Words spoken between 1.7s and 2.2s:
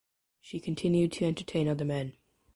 men.